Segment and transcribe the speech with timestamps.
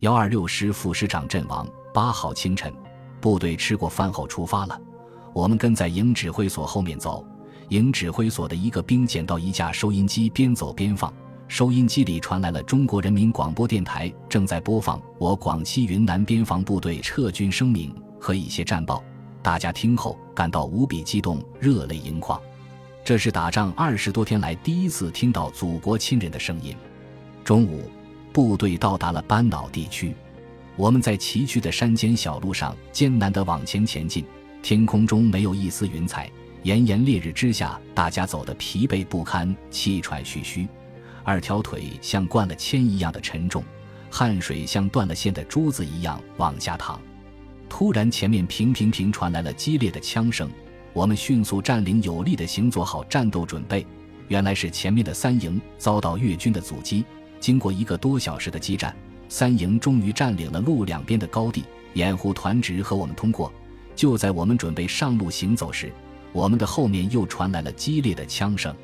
[0.00, 1.66] 幺二六师副师长阵亡。
[1.92, 2.72] 八号清晨，
[3.20, 4.80] 部队吃过饭后出发了。
[5.34, 7.26] 我们跟在营指挥所后面走。
[7.70, 11.12] 营指挥所的一个兵捡到一架收音机，边走边放。
[11.48, 19.02] 收音机里传来了中国人民广播电台正在播放我广西云南边防部队撤军声明和一些战报。
[19.42, 22.40] 大家听后感到无比激动，热泪盈眶。
[23.04, 26.76] 这是打仗二十多天来第一次听到祖国亲人的声音。
[27.42, 27.90] 中午，
[28.46, 30.14] 部队到达了班岛地区。
[30.76, 34.24] 我们在崎岖的山间小路上艰难地往前前进，
[34.62, 36.30] 天空中没有一丝云彩。
[36.62, 40.68] 炎炎烈日之下，大家走得疲惫不堪，气喘吁吁，
[41.24, 43.64] 二条腿像灌了铅一样的沉重，
[44.08, 47.00] 汗水像断了线的珠子一样往下淌。
[47.68, 50.48] 突然，前面平平平传来了激烈的枪声，
[50.92, 53.84] 我们迅速占领有力的行，做好战斗准备。
[54.28, 57.04] 原来是前面的三营遭到越军的阻击，
[57.40, 58.94] 经过一个多小时的激战，
[59.28, 63.52] 三营终于占领了路两边的高地，掩护团直和我们通过。
[63.94, 65.92] 就在我们准备上路行走时，
[66.32, 68.74] 我们的后面又传来了激烈的枪声，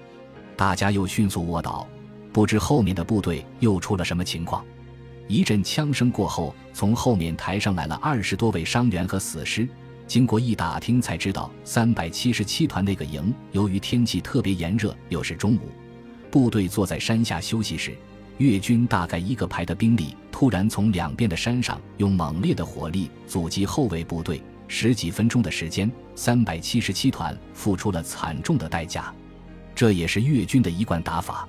[0.57, 1.87] 大家又迅速卧倒，
[2.33, 4.65] 不知后面的部队又出了什么情况。
[5.29, 9.69] 一阵枪声过后，从后面抬上来了二十多位伤员和死尸。
[10.07, 15.71] 经过一打听，才知道三百七十七团那个营，由于天气特别炎热，又是中午，
[16.31, 17.97] 部队坐在山下休息时，
[18.39, 24.43] 越军大概一个排的兵力突然从两边的山上用猛烈的火力阻击后卫部队。
[24.67, 29.15] 十几分钟的时间，三百七十七团付出了惨重的代价。
[29.75, 31.47] 这也是越军的一贯打法，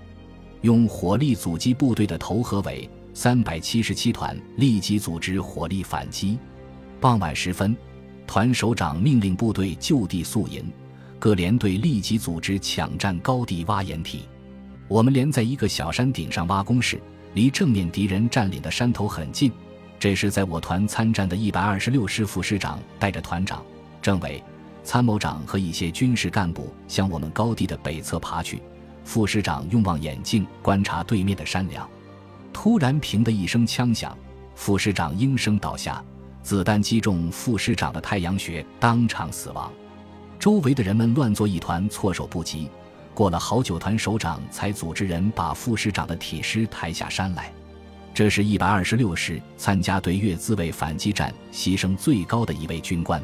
[0.61, 2.89] 用火力阻击部队的头和尾。
[3.14, 6.38] 三百七十七团立即组织火力反击。
[6.99, 7.75] 傍晚时分，
[8.27, 10.70] 团首长命令部队就地宿营，
[11.17, 14.23] 各连队立即组织抢占高地挖掩体。
[14.88, 17.02] 我们连在一个小山顶上挖工事，
[17.33, 19.52] 离正面敌人占领的山头很近。
[19.97, 23.64] 这时，在我团参战的一百二十六师副师长带着团长、
[24.02, 24.44] 政委、
[24.83, 28.61] 参谋长和一些军事干部向我们高地的北侧爬去。
[29.04, 31.88] 副师长用望远镜观察对面的山梁，
[32.54, 34.15] 突然“砰”的一声枪响，
[34.55, 36.04] 副师长应声倒下，
[36.43, 39.71] 子弹击中副师长的太阳穴，当场死亡。
[40.38, 42.70] 周围的人们乱作一团，措手不及。
[43.15, 47.49] 过了好久，团首长才组织人把副师长的体尸抬下山来。
[48.14, 53.23] 这是一百二十六师参加对越自卫反击战牺牲最高的一位军官。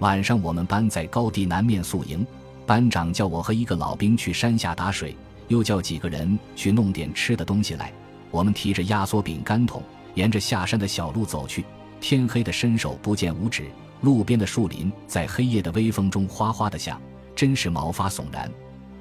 [0.00, 2.26] 晚上，我们班在高地南面宿营，
[2.66, 5.16] 班长叫我和一个老兵去山下打水，
[5.48, 7.90] 又叫几个人去弄点吃的东西来。
[8.30, 9.82] 我们提着压缩饼干桶，
[10.14, 11.64] 沿着下山的小路走去。
[11.98, 13.64] 天黑的伸手不见五指，
[14.02, 17.00] 路边的树林在黑夜的微风中哗哗的响，
[17.34, 18.50] 真是毛发悚然。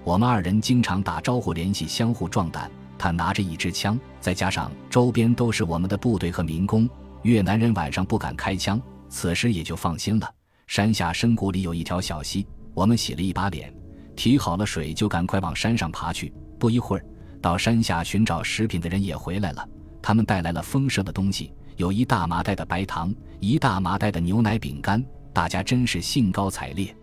[0.03, 2.69] 我们二人经常打招呼联系，相互壮胆。
[2.97, 6.89] 他拿着一支枪，再加上周边都是我们的部队和民工，
[7.21, 10.29] 越南人晚上不敢开枪，此时也就放心了。
[10.67, 13.73] 山下深谷里有一条小溪，我们洗了一把脸，
[14.15, 16.33] 提好了水，就赶快往山上爬去。
[16.59, 17.05] 不一会儿，
[17.41, 19.67] 到山下寻找食品的人也回来了，
[20.01, 25.03] 他们带来了丰盛的东西，有一大麻袋的白糖，一大麻袋的牛奶饼干，
[25.33, 26.93] 大家真是兴高采烈。